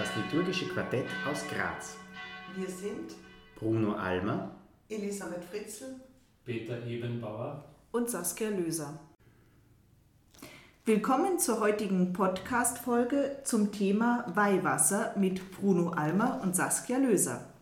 [0.00, 1.98] das liturgische Quartett aus Graz.
[2.56, 3.12] Wir sind
[3.54, 4.50] Bruno Almer,
[4.88, 5.96] Elisabeth Fritzl,
[6.42, 8.98] Peter Ebenbauer und Saskia Löser.
[10.86, 17.52] Willkommen zur heutigen Podcast-Folge zum Thema Weihwasser mit Bruno Almer und Saskia Löser.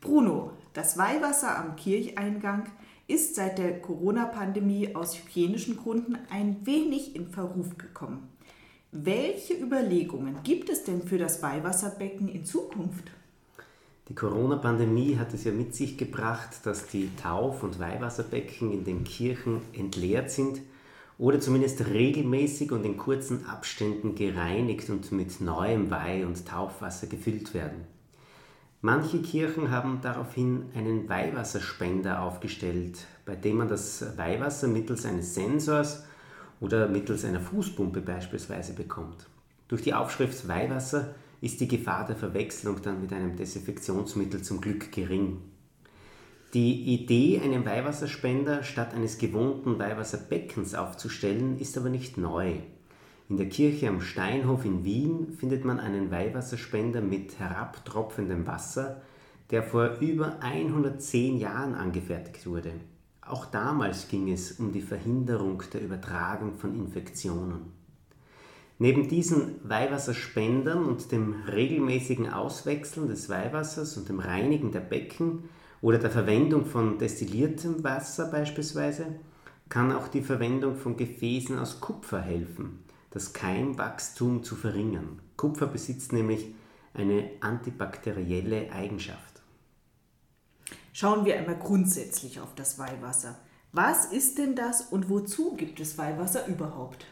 [0.00, 2.70] Bruno, das Weihwasser am Kircheingang
[3.08, 8.28] ist seit der Corona-Pandemie aus hygienischen Gründen ein wenig in Verruf gekommen.
[8.90, 13.10] Welche Überlegungen gibt es denn für das Weihwasserbecken in Zukunft?
[14.08, 19.04] Die Corona-Pandemie hat es ja mit sich gebracht, dass die Tauf- und Weihwasserbecken in den
[19.04, 20.62] Kirchen entleert sind
[21.18, 27.52] oder zumindest regelmäßig und in kurzen Abständen gereinigt und mit neuem Weih- und Taufwasser gefüllt
[27.52, 27.84] werden.
[28.80, 36.04] Manche Kirchen haben daraufhin einen Weihwasserspender aufgestellt, bei dem man das Weihwasser mittels eines Sensors
[36.60, 39.28] oder mittels einer Fußpumpe beispielsweise bekommt.
[39.68, 44.90] Durch die Aufschrift Weihwasser ist die Gefahr der Verwechslung dann mit einem Desinfektionsmittel zum Glück
[44.92, 45.38] gering.
[46.54, 52.54] Die Idee, einen Weihwasserspender statt eines gewohnten Weihwasserbeckens aufzustellen, ist aber nicht neu.
[53.28, 59.02] In der Kirche am Steinhof in Wien findet man einen Weihwasserspender mit herabtropfendem Wasser,
[59.50, 62.72] der vor über 110 Jahren angefertigt wurde.
[63.28, 67.72] Auch damals ging es um die Verhinderung der Übertragung von Infektionen.
[68.78, 75.48] Neben diesen Weihwasserspendern und dem regelmäßigen Auswechseln des Weihwassers und dem Reinigen der Becken
[75.82, 79.06] oder der Verwendung von destilliertem Wasser beispielsweise
[79.68, 82.78] kann auch die Verwendung von Gefäßen aus Kupfer helfen
[83.10, 85.20] das Keimwachstum zu verringern.
[85.36, 86.46] Kupfer besitzt nämlich
[86.94, 89.37] eine antibakterielle Eigenschaft.
[91.00, 93.36] Schauen wir einmal grundsätzlich auf das Weihwasser.
[93.70, 97.06] Was ist denn das und wozu gibt es Weihwasser überhaupt?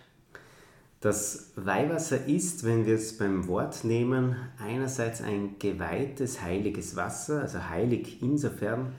[0.98, 7.68] Das Weihwasser ist, wenn wir es beim Wort nehmen, einerseits ein geweihtes, heiliges Wasser, also
[7.68, 8.92] heilig insofern,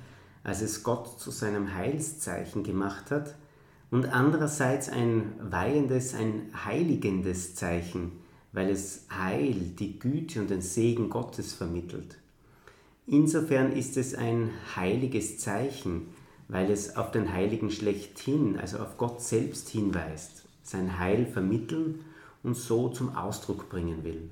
[0.46, 3.36] als es Gott zu seinem Heilszeichen gemacht hat,
[3.92, 8.14] und andererseits ein weihendes, ein heiligendes Zeichen,
[8.54, 12.16] weil es Heil, die Güte und den Segen Gottes vermittelt.
[13.08, 16.10] Insofern ist es ein heiliges Zeichen,
[16.48, 22.02] weil es auf den Heiligen schlechthin, also auf Gott selbst hinweist, sein Heil vermitteln
[22.44, 24.30] und so zum Ausdruck bringen will.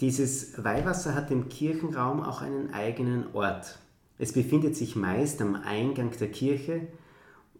[0.00, 3.78] Dieses Weihwasser hat im Kirchenraum auch einen eigenen Ort.
[4.18, 6.88] Es befindet sich meist am Eingang der Kirche,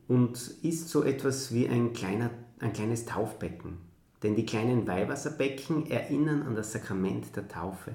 [0.09, 3.79] und ist so etwas wie ein, kleiner, ein kleines Taufbecken.
[4.23, 7.95] Denn die kleinen Weihwasserbecken erinnern an das Sakrament der Taufe.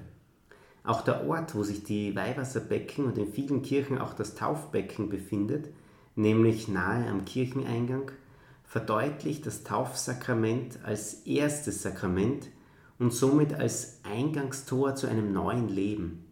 [0.84, 5.68] Auch der Ort, wo sich die Weihwasserbecken und in vielen Kirchen auch das Taufbecken befindet,
[6.16, 8.10] nämlich nahe am Kircheneingang,
[8.64, 12.48] verdeutlicht das Taufsakrament als erstes Sakrament
[12.98, 16.24] und somit als Eingangstor zu einem neuen Leben.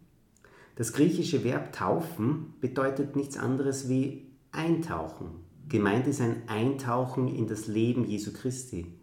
[0.75, 7.67] Das griechische Verb taufen bedeutet nichts anderes wie eintauchen, Gemeint ist ein Eintauchen in das
[7.67, 8.93] Leben Jesu Christi,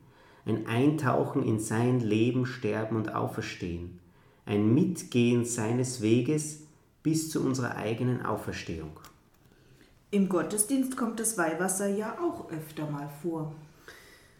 [0.46, 4.00] ein Eintauchen in sein Leben, Sterben und Auferstehen,
[4.46, 6.60] ein Mitgehen seines Weges
[7.02, 8.98] bis zu unserer eigenen Auferstehung.
[10.10, 13.54] Im Gottesdienst kommt das Weihwasser ja auch öfter mal vor.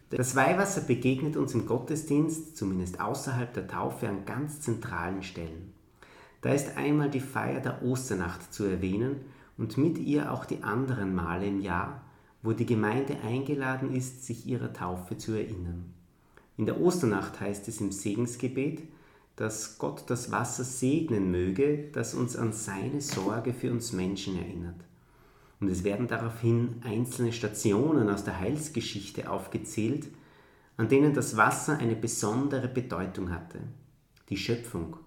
[0.09, 5.73] Das Weihwasser begegnet uns im Gottesdienst, zumindest außerhalb der Taufe, an ganz zentralen Stellen.
[6.41, 9.17] Da ist einmal die Feier der Osternacht zu erwähnen
[9.57, 12.03] und mit ihr auch die anderen Male im Jahr,
[12.43, 15.91] wo die Gemeinde eingeladen ist, sich ihrer Taufe zu erinnern.
[16.55, 18.83] In der Osternacht heißt es im Segensgebet,
[19.35, 24.79] dass Gott das Wasser segnen möge, das uns an seine Sorge für uns Menschen erinnert.
[25.59, 30.07] Und es werden daraufhin einzelne Stationen aus der Heilsgeschichte aufgezählt,
[30.77, 33.59] an denen das Wasser eine besondere Bedeutung hatte.
[34.29, 34.97] Die Schöpfung,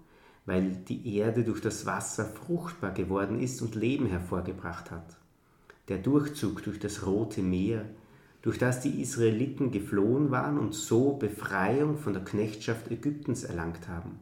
[0.46, 5.18] weil die Erde durch das Wasser fruchtbar geworden ist und Leben hervorgebracht hat
[5.88, 7.84] der Durchzug durch das Rote Meer,
[8.42, 14.20] durch das die Israeliten geflohen waren und so Befreiung von der Knechtschaft Ägyptens erlangt haben.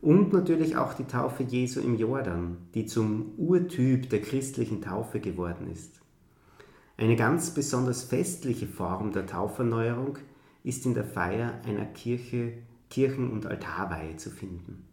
[0.00, 5.68] Und natürlich auch die Taufe Jesu im Jordan, die zum Urtyp der christlichen Taufe geworden
[5.70, 6.00] ist.
[6.96, 10.18] Eine ganz besonders festliche Form der Tauferneuerung
[10.64, 12.54] ist in der Feier einer Kirche,
[12.90, 14.84] Kirchen- und Altarweihe zu finden.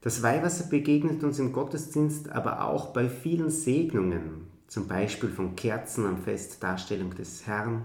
[0.00, 6.06] Das Weihwasser begegnet uns im Gottesdienst aber auch bei vielen Segnungen, zum Beispiel von Kerzen
[6.06, 7.84] am Fest Darstellung des Herrn,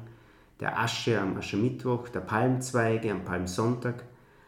[0.59, 4.03] der Asche am Aschermittwoch, der Palmzweige am Palmsonntag,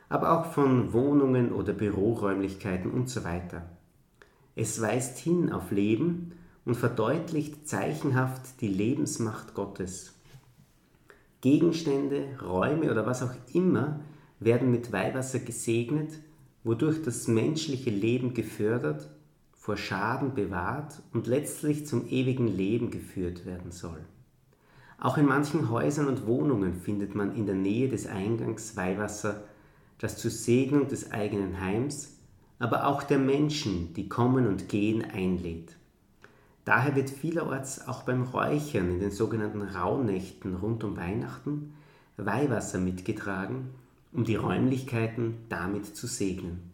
[0.10, 3.69] aber auch von Wohnungen oder Büroräumlichkeiten und so weiter.
[4.56, 6.33] Es weist hin auf Leben
[6.66, 10.13] und verdeutlicht zeichenhaft die Lebensmacht Gottes.
[11.39, 14.01] Gegenstände, Räume oder was auch immer
[14.39, 16.12] werden mit Weihwasser gesegnet,
[16.63, 19.10] wodurch das menschliche Leben gefördert,
[19.62, 24.00] vor Schaden bewahrt und letztlich zum ewigen Leben geführt werden soll.
[24.98, 29.44] Auch in manchen Häusern und Wohnungen findet man in der Nähe des Eingangs Weihwasser,
[30.00, 32.18] das zur Segnung des eigenen Heims,
[32.58, 35.75] aber auch der Menschen, die kommen und gehen, einlädt.
[36.66, 41.75] Daher wird vielerorts auch beim Räuchern in den sogenannten Rauhnächten rund um Weihnachten
[42.18, 43.69] Weihwasser mitgetragen,
[44.12, 46.71] um die Räumlichkeiten damit zu segnen.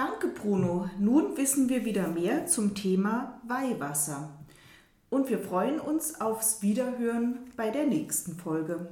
[0.00, 0.88] Danke, Bruno.
[0.98, 4.30] Nun wissen wir wieder mehr zum Thema Weihwasser.
[5.10, 8.88] Und wir freuen uns aufs Wiederhören bei der nächsten Folge.